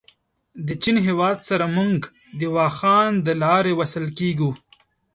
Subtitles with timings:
[0.67, 1.99] د چین هېواد سره موږ
[2.39, 4.51] د واخان دلاري وصل کېږو.